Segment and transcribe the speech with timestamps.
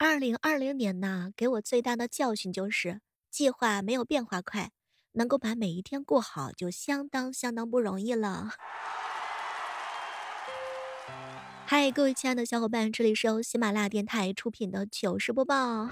[0.00, 3.00] 二零二零年呢，给我最大的教训就是，
[3.32, 4.70] 计划没有变化快，
[5.14, 8.50] 能够把每一天过好，就相当相当不容易了。
[11.66, 15.90] 嗨，各位亲爱的小伙伴，这里是由喜马拉雅电台出品的糗事播报。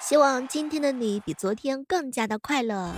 [0.00, 2.92] 希望今天的你比昨天更加的快乐。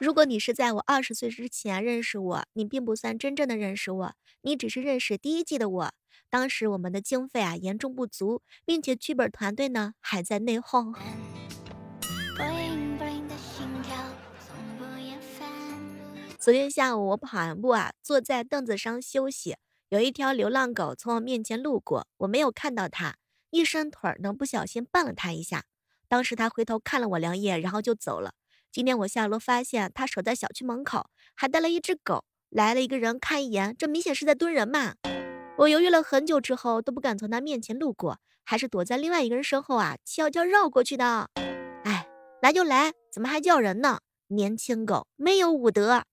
[0.00, 5.92] 如果你是在我二十岁之前认识我，你并不算真正的认识我，你只是认识第一季的我。
[6.30, 10.96] 当时我们的经费啊严重不足，并且剧本团队呢还在内讧。
[16.38, 19.58] 昨天下午我跑完步啊，坐在凳子上休息，
[19.90, 23.16] 有一条流浪狗从我面前路过，我没有看到它，
[23.50, 25.64] 一伸腿呢不小心绊了它一下，
[26.08, 28.32] 当时它回头看了我两眼，然后就走了。
[28.72, 32.24] 今天我下楼发现他守在小区门口，还带了一只狗。
[32.50, 34.94] 来了一个人看一眼，这明显是在蹲人嘛。
[35.58, 41.28] 我犹豫了很久之后都不敢从他面前路过，还是躲在另外一个人身后啊，悄悄绕过去的。
[41.82, 42.06] 哎，
[42.40, 43.98] 来就来，怎么还叫人呢？
[44.28, 46.04] 年轻狗没有武德。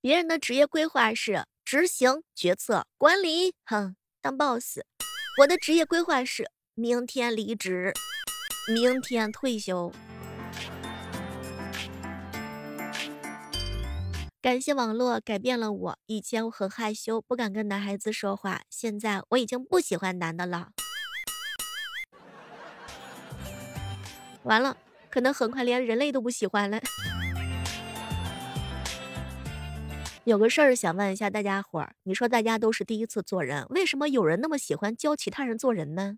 [0.00, 4.78] 别人的职业规划是执行、决策、管理，哼，当 boss。
[5.36, 7.92] 我的职业规划是明天离职，
[8.72, 9.92] 明天退休。
[14.40, 20.68] 感谢网络改变了我，以前我很害羞，不敢跟男孩子说话，现在我已经不喜欢男的了。
[24.44, 24.76] 完了，
[25.10, 26.80] 可能很快连人类都不喜欢了。
[30.24, 36.16] 有个事儿想问一下大家伙儿，你说大家都是第一次做人，为什么有人那么喜欢教其他人做人呢？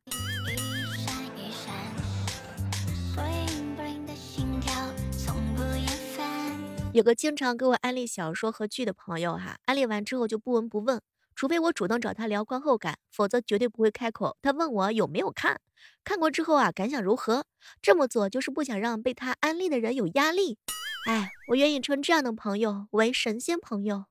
[6.93, 11.03] 有个经常给我安利小说和剧的朋友哈，安利完之后就不闻不问，
[11.34, 14.37] 除非我主动找他聊观后感，否则绝对不会开口。
[14.41, 15.61] 他问我有没有看，
[16.05, 17.45] 看过之后啊，感想如何？
[17.83, 20.59] 这么做就是不想让被他安利的人有压力。
[21.06, 24.06] 哎，我愿意称这样的朋友为神仙朋友。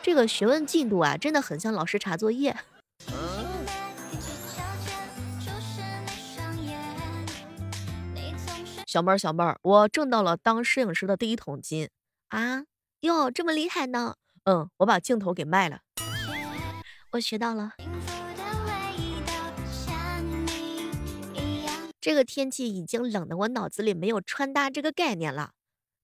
[0.00, 2.56] 这个询问进度啊，真的很像老师查作业。
[8.86, 11.90] 小妹儿，小妹儿，我挣到了当摄影师的第一桶金
[12.28, 12.62] 啊！
[13.00, 14.14] 哟，这么厉害呢？
[14.44, 15.80] 嗯，我把镜头给卖了。
[17.10, 17.72] 我学到了。
[22.06, 25.54] 这个天气已经冷的我脑子里没有穿搭这个概念了。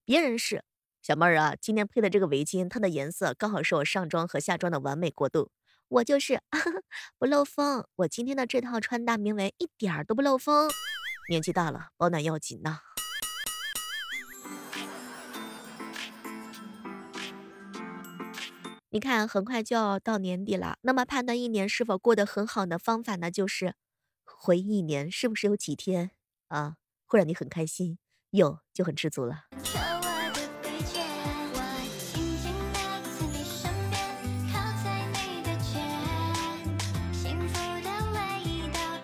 [0.03, 0.65] 别人是
[1.01, 5.49] 小妹儿啊，今天配的这个围巾，它的颜色刚好是我上妆和下妆的完美过渡。
[5.87, 6.41] 我就是
[7.17, 7.87] 不漏风。
[7.95, 10.69] 我今天的这套穿搭名为一点儿都不漏风。
[11.29, 12.79] 年纪大了，保暖要紧呐。
[18.89, 23.75] 你看，很快就要到年底了，那么判断一年是否过得很好的方法呢，就是。
[24.45, 26.11] 回忆一年是不是有几天
[26.49, 27.97] 啊，会让你很开心？
[28.31, 29.45] 有就很知足了。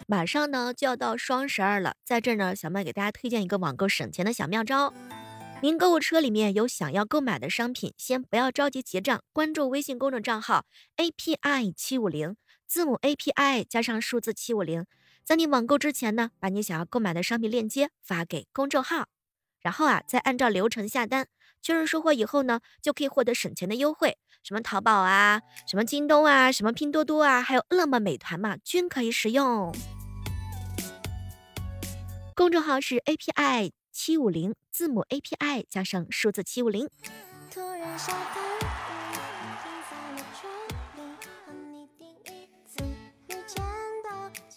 [0.05, 4.93] 马上呢就要到双十二了，在这儿呢，小麦给大家推荐一个网购省钱的小妙招。
[5.61, 10.65] 您购物车里面有想要购买的商品，先不要着急结账，关注微信公众账号
[10.97, 12.35] API 七五零，
[12.67, 14.85] 字母 API 加上数字七五零。
[15.23, 19.07] 在你网购之前呢，把你想要购买的商品链接发给公众号，
[19.61, 21.27] 然后啊，再按照流程下单，
[21.61, 24.17] 确认收货以后呢，就可以获得省钱的优惠。
[24.41, 29.75] 什么淘宝啊，什么京东啊，什么拼多多啊，还有饿了么、美团嘛，均可以使用。
[32.33, 36.89] 公众号是 API 七五零，字母 API 加上数字七五零。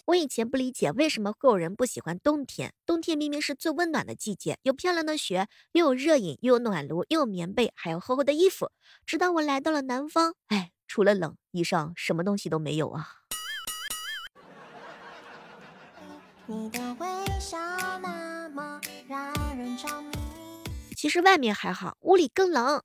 [0.05, 8.69] 我以前不理解为什么会有人不喜欢冬天，冬天明明是最温暖的季节，有漂亮的雪，又有热饮，又有暖炉，又有棉被，还有厚厚的衣服。
[9.05, 13.07] 直到我来到了南方，哎，除了冷，以上什么东西都没有啊。
[16.45, 17.07] 你的微
[17.39, 17.57] 笑
[17.99, 20.11] 那么让人着迷
[20.97, 22.83] 其实外面还好，屋里更冷。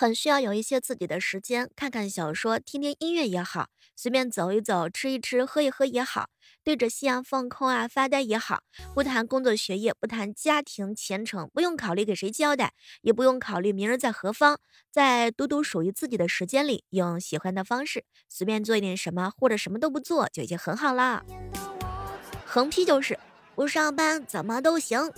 [0.00, 6.30] 很需要有一些自己的时间，看看小说，听听音乐也好，随便走一走，吃一吃，喝一喝也好，
[6.64, 8.62] 对着夕阳放空啊，发呆也好。
[8.94, 14.58] 不谈工作学业，不谈家庭前程，不用考虑给谁交代，也不用考虑明日在何方，
[14.90, 21.22] 在独独属于自己的时间里，用喜欢的方式，随便做一点什么，或者什么都不做，就已经很好了。
[22.46, 23.18] 横批就是
[23.54, 25.12] 不上班怎么都行。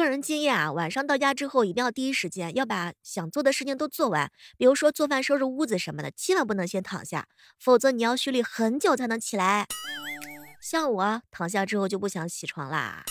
[0.00, 7.26] 个人经验啊，晚上到家之后一定要第一时间要把想做的事情都做完，比如说做饭、收拾屋子什么的，千万不能先躺下，
[7.58, 9.66] 否则你要蓄力很久才能起来。
[10.62, 13.04] 像我躺下之后就不想起床啦。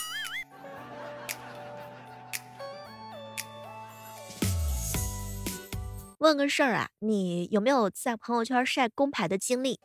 [6.18, 9.78] 问个事儿啊，你有没有在朋友圈晒工牌的经历？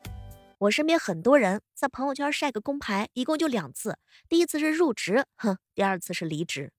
[0.57, 6.71] 我身边很多人在朋友圈晒个工牌，一共就两次，第一次是入职，哼，第二次是离职。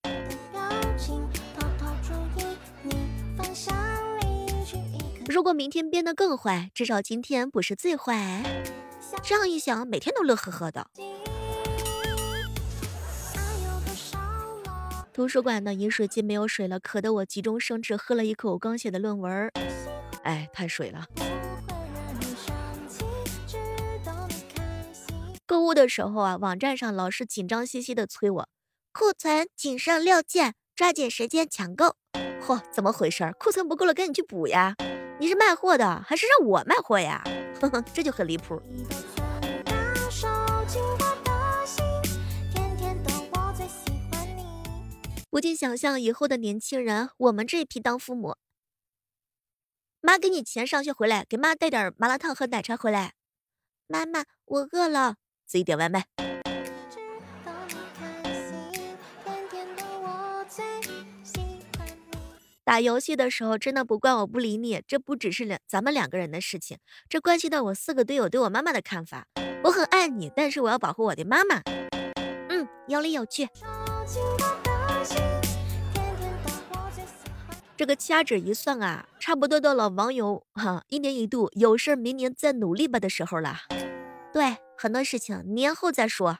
[5.37, 8.43] 如果明天变得更坏，至少今天不是最坏。
[9.23, 10.88] 这样一想，每天都乐呵呵的。
[15.12, 19.53] 图书馆的饮水机没有水了，渴得我急中生智，喝了一口刚写的论文。
[20.23, 21.05] 哎，太水了。
[25.44, 28.49] 购物的时候啊，网站上老是紧张兮兮的催我，
[28.91, 31.97] 库存仅剩六件，抓紧时间抢购。
[32.43, 33.35] 嚯，怎么回事？
[33.38, 34.75] 库存不够了，赶紧去补呀！
[35.18, 37.22] 你是卖货的，还是让我卖货呀？
[37.58, 38.60] 呵呵，这就很离谱。
[45.30, 48.36] 不禁想象以后的年轻人，我们这一批当父母，
[50.00, 53.14] 妈给你钱上学回来，给妈带点麻辣烫和奶茶回来。
[53.86, 55.16] 妈妈，我饿了，
[55.46, 56.06] 自己点外卖。
[62.66, 66.78] 打游戏的时候，真的不怪我不理你，这不只是两咱们两个人的事情，
[67.08, 69.28] 这关系到我四个队友对我妈妈的看法。
[69.62, 71.62] 我很爱你，但是我要保护我的妈妈。
[72.48, 73.48] 嗯，有理有据。
[77.76, 83.58] 这个掐指一算啊，差不多到了网友哈一年一度有事明年再努力吧的时候了。
[84.32, 86.36] 对，很多事情年后再说。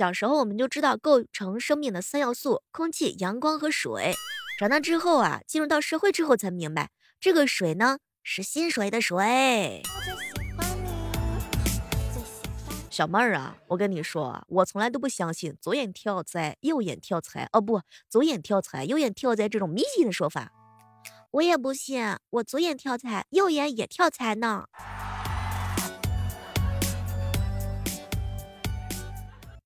[0.00, 4.14] 小时候我们就知道构成生命的三要素：空气、阳光和水。
[4.58, 6.88] 长大之后啊，进入到社会之后才明白，
[7.20, 9.82] 这个水呢是薪水的水。
[12.88, 17.50] 小妹儿啊，我跟你说，我从来都不相信左眼跳财，右眼跳财。
[17.52, 20.50] 哦不，左眼跳财，右眼跳财这种迷信的说法，
[21.32, 22.16] 我也不信。
[22.30, 24.64] 我左眼跳财，右眼也跳财呢。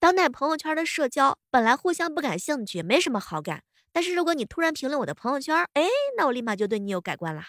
[0.04, 3.62] 当代朋友圈的社交本来互相不感兴趣，没什么好感。
[3.90, 7.42] 但是如果你突然评论我的朋友圈，哎，那我立马就对你有改观了。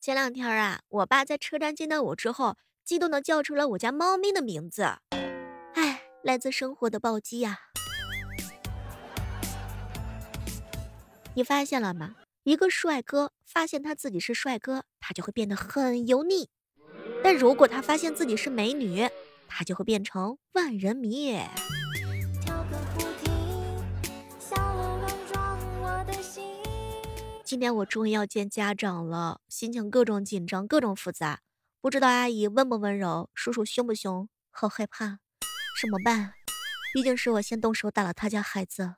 [0.00, 2.54] 前两天啊，我爸在车站见到我之后，
[2.84, 4.84] 激动的叫出了我家猫咪的名字。
[5.74, 7.58] 哎，来自生活的暴击呀！
[11.34, 12.14] 你发现了吗？
[12.44, 16.48] 一个帅哥发现他自己是帅哥，他就会变得很油腻。
[17.22, 19.08] 但如果他发现自己是美女，
[19.48, 21.40] 他就会变成万人迷。
[27.44, 31.40] 今天我终于要见家长了，心情各种紧张，各种复杂。
[31.80, 35.20] 不知道阿姨温不温柔，叔叔凶不凶，好害怕，
[35.80, 36.32] 怎么办？
[36.92, 38.94] 毕竟是我先动手打了他家孩子。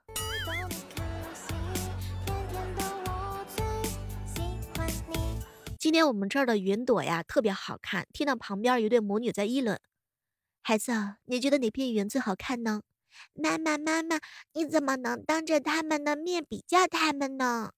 [5.88, 9.80] 今天我们这儿的云朵呀特别好看，听到旁边一对母女在议论
[10.62, 10.92] ：“孩子，
[11.24, 12.82] 你觉得哪片云最好看呢？”
[13.32, 14.18] 妈妈，妈妈，
[14.52, 17.70] 你怎么能当着他们的面比较他们呢？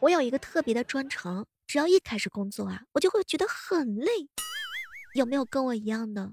[0.00, 4.28] 我有一个特别的专长，只要一开始工作啊，我就会觉得很累。
[5.14, 6.32] 有没有跟我一样的？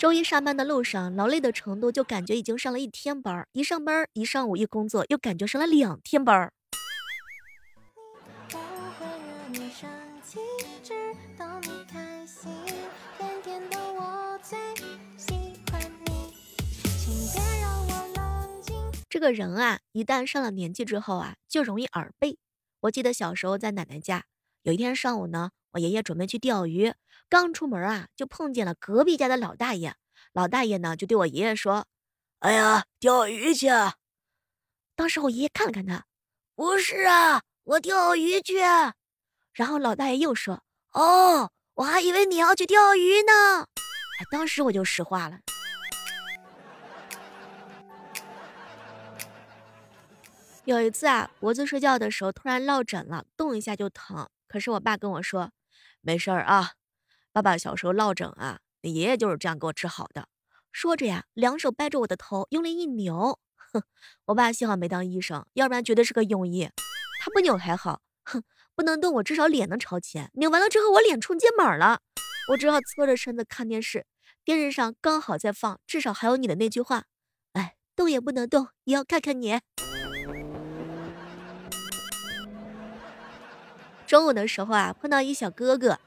[0.00, 3.46] 周一上班的路上，劳累的程度就感觉已经上了一天班儿。
[3.52, 6.54] 一上班，一上午一工作，又感觉上了两天班儿。
[19.10, 22.38] 这个人啊，一旦上了年纪之后啊，就容易耳背。
[22.80, 24.24] 我记得小时候在奶奶家，
[24.62, 25.50] 有一天上午呢。
[25.74, 26.92] 我爷爷准备去钓鱼，
[27.30, 29.94] 刚出门啊，就碰见了隔壁家的老大爷。
[30.32, 31.86] 老大爷呢就对我爷爷说
[32.40, 33.68] ：“哎呀，钓鱼去。”
[34.96, 36.04] 当时我爷爷看了看他，
[36.56, 38.58] 不是啊，我钓鱼去。
[39.52, 43.66] 然后老大爷又说：“哦，我还以为你要去钓鱼呢。”，
[44.30, 45.38] 当时我就石化了。
[50.64, 54.28] 有一次啊，脖子睡觉的时候突然落枕了，动一下就疼。
[54.48, 55.52] 可是我爸跟我说
[56.02, 56.72] ：“没事儿啊，
[57.32, 60.28] 爸爸小时候落枕啊，你爷爷就是这样给我治好的。”
[60.72, 63.38] 说着呀，两手掰着我的头，用力一扭。
[63.72, 63.82] 哼，
[64.26, 66.70] 我爸幸好没当医生，要不然绝对是个庸医。
[67.22, 68.42] 他不扭还好，哼，
[68.74, 70.30] 不能动我至少脸能朝前。
[70.34, 72.00] 扭完了之后，我脸冲肩膀了，
[72.50, 74.06] 我只好侧着身子看电视。
[74.44, 77.04] 电视上刚好在放，至少还有你的那句话。
[77.52, 79.58] 哎，动也不能动，也要看看你。
[84.06, 86.00] 中午的时候啊，碰到一小哥哥，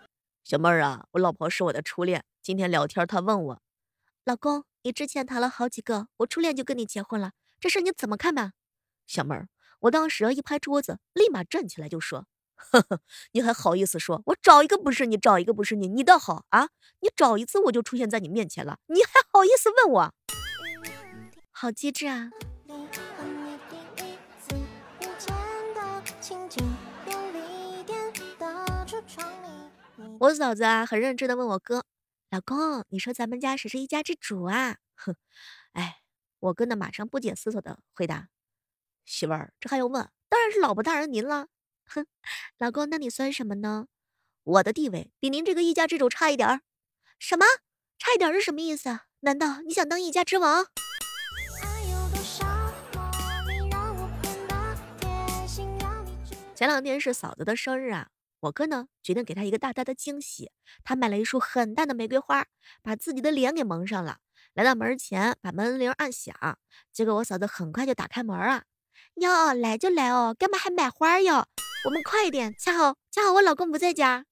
[0.44, 2.26] 小妹儿啊，我老婆是我的初恋。
[2.42, 3.62] 今天聊天，她问我，
[4.26, 7.32] 老公，你之前谈了好几个，我初恋就跟你结婚了，
[7.62, 8.52] 这事你怎么看吧？
[9.08, 9.48] 小妹儿，
[9.80, 13.00] 我当时一拍桌子，立马站起来就说，呵呵，
[13.32, 14.22] 你还好意思说？
[14.26, 16.68] 我找一个不是你，找一个不是你，你倒好啊，
[17.00, 20.14] 你找一次我就出现在你面前了，你还好意思问我？
[21.52, 22.30] 好机智啊！
[30.24, 31.84] 我嫂子啊，很认真的问我哥
[32.32, 35.18] ：“老公，你说咱们家谁是一家之主啊？”哼，
[35.74, 36.00] 哎，
[36.40, 38.30] 我哥呢，马上不假思索的回答
[39.04, 40.10] ：“媳妇儿，这还用问？
[40.30, 41.48] 当然是老婆大人您了。”
[41.84, 42.06] 哼，
[42.58, 43.88] 老公，那你算什么呢？
[44.44, 46.62] 我的地位比您这个一家之主差一点儿。
[47.20, 47.46] 什么？
[48.00, 49.02] 差一点儿是什么意思？
[49.20, 50.68] 难道你想当一家之王？
[56.56, 58.08] 前两天是嫂子的生日啊。
[58.44, 60.52] 我哥呢，决定给他一个大大的惊喜。
[60.84, 62.46] 他买了一束很大的玫瑰花，
[62.82, 64.18] 把自己的脸给蒙上了。
[64.54, 66.36] 来到门前，把门铃按响。
[66.92, 68.64] 结果我嫂子很快就打开门啊！
[69.16, 71.46] 哟，来就来哦，干嘛还买花哟？
[71.86, 74.26] 我们快一点，恰好恰好我老公不在家。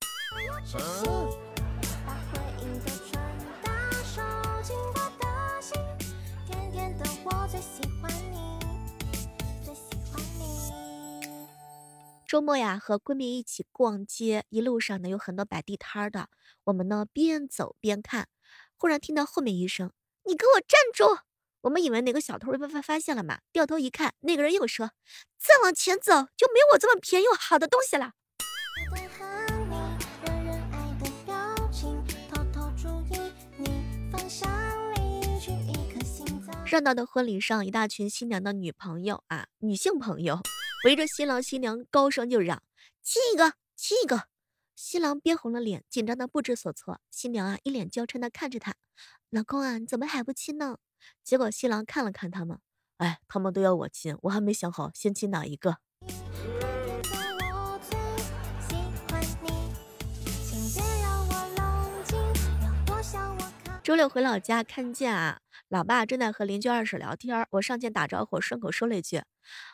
[6.45, 8.11] 天天的我最喜欢
[12.31, 16.29] 周末呀，和闺蜜一起逛街，一路上呢有很多摆地摊的，
[16.63, 18.29] 我们呢边走边看，
[18.77, 19.91] 忽然听到后面一声
[20.23, 21.23] ：“你给我站住！”
[21.59, 24.91] 我们以为哪个小偷被发发现了嘛，掉头一看，那个人又说
[25.37, 28.13] ：“再往前走就没我这么便宜又好的东西了。”
[36.65, 40.39] 热闹的婚礼上，一大群新娘的女朋友啊，女性朋友。
[40.83, 42.63] 围着新郎新娘高声就嚷
[43.03, 44.23] ：“亲一个，亲一个！”
[44.75, 46.99] 新郎憋红了脸，紧张的不知所措。
[47.11, 48.73] 新娘啊，一脸娇嗔的看着他
[49.29, 50.79] ：“老公啊，你怎么还不亲呢？”
[51.23, 52.57] 结果新郎看了看他们，
[52.97, 55.77] 哎，他们都要我亲，我还没想好先亲哪一个。
[63.83, 67.47] 周六回老家，看见啊，老爸正在和邻居二婶聊天。
[67.51, 69.21] 我上前打招呼，顺口说了一句：“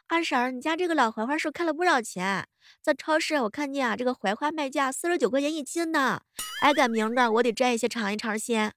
[0.07, 2.47] 二婶，你家这个老槐花树开了不少钱？
[2.83, 6.21] 在超市我看见啊，这个槐花卖价四十九块钱一斤呢。
[6.61, 8.73] 挨赶明的，我得摘一些尝一尝先。”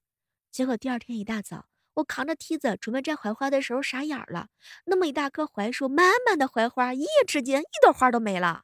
[0.51, 4.47] 结果第二天一大早，我扛着梯子准备摘槐花的时候，傻眼了。
[4.87, 8.63] 那么一大棵槐树，满满的槐花，一夜之间一朵花都没了。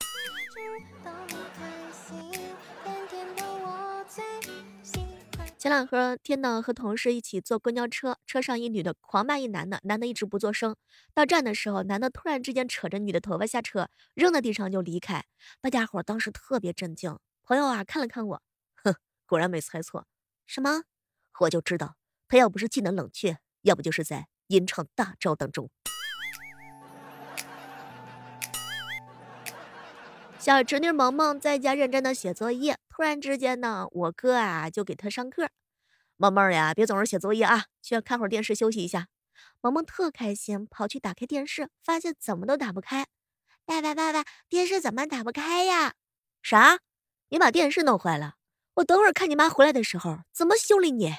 [5.66, 10.76] 前两天呢，和同事一起坐公交车，车上一女的狂骂一男的，男的一直不作声。
[11.12, 15.24] 到站的时候，男的突然之间扯着女的头发下车，扔在地上就离开。
[15.60, 17.18] 大家伙当时特别震惊。
[17.42, 18.42] 朋友啊，看了看我，
[18.76, 18.94] 哼，
[19.26, 20.06] 果然没猜错。
[20.46, 20.84] 什么？
[21.40, 21.96] 我就知道，
[22.28, 25.68] 他要不是技能冷却，要不就是在吟唱大招当中。
[30.46, 35.48] 小侄女萌萌在家认真的写作业，突然之间呢，我哥啊就给她上课。
[36.16, 39.08] 萌萌呀，别总是写作业啊，去看会儿电视休息一下。
[39.60, 43.08] 萌萌特开心，跑去打开电视，发现怎么都打不开。
[43.64, 45.94] 爸爸爸爸，电视怎么打不开呀？
[46.44, 46.78] 啥？
[47.30, 48.34] 你把电视弄坏了？
[48.74, 51.12] 我等会儿看你妈回来的时候怎么修理你。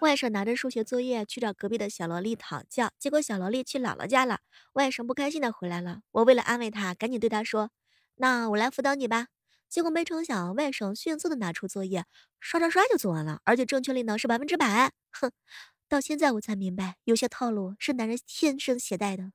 [0.00, 4.38] 外甥拿着数学作业去找隔壁的小萝莉讨教，结果小萝莉去姥姥家了。
[4.74, 7.70] 外甥不开心的回来了，我为了安慰他，赶紧对他说
[8.16, 9.26] ：“那我来辅导你吧。”
[9.68, 12.04] 结果没成想，外甥迅速的拿出作业，
[12.38, 14.92] 刷刷刷就做完了，而且正确率呢是百分之百。
[15.10, 15.32] 哼，
[15.88, 19.32] 到现在我才明白，有些套路是男人天生携带的。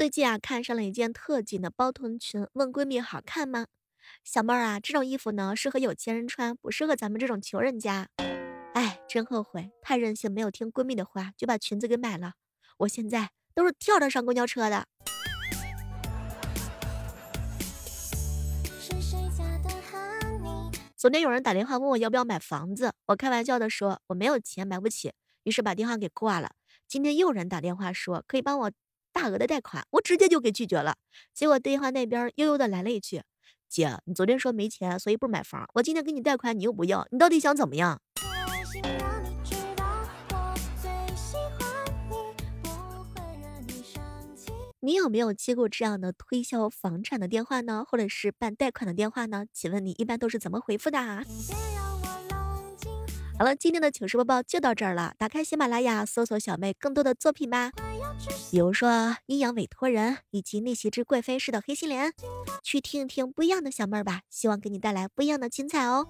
[0.00, 3.66] 最近啊，看上了一件特紧的包臀裙，问闺蜜好看吗？
[4.24, 8.08] 小妹儿啊，这种衣服呢，适合有钱人穿，不适合咱们这种穷人家。
[8.72, 12.32] 哎，真后悔，太任性，没有听闺蜜的话，就把裙子给买了。
[12.78, 14.86] 我现在都是跳着上公交车的。
[20.96, 26.52] 昨天有人打电话问我要不要买房子，我开玩笑的说我没有钱买不起，于是把电话给挂了。
[26.88, 28.72] 今天又有人打电话说可以帮我
[29.12, 30.96] 大额的贷款，我直接就给拒绝了。
[31.34, 33.22] 结果电话那边悠悠的来了一句
[33.68, 38.00] ：“姐，你昨天说没钱，所以不买房，我今天给你贷款，你又不要，你到底想怎么样？”
[44.82, 47.84] 你有没有接过这样的推销房产的电话呢？
[47.86, 49.44] 或者是办贷款的电话呢？
[49.52, 50.98] 请问你一般都是怎么回复的？
[50.98, 51.22] 啊？
[53.38, 55.12] 好了，今天的糗事播报就到这儿了。
[55.18, 57.70] 打开喜马拉雅，搜索小妹更多的作品吧，
[58.50, 58.88] 比如说
[59.26, 62.10] 《阴阳委托人》以及《逆袭之贵妃式的黑心莲》，
[62.62, 64.22] 去听一听不一样的小妹儿吧。
[64.28, 66.06] 希望给你带来不一样的精彩哦。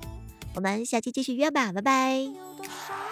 [0.55, 3.10] 我们下期继续约吧，拜拜。